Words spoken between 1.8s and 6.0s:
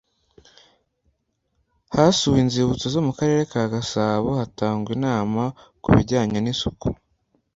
hasuwe inzibutso zo mu karere ka gasabo hatangwa inama ku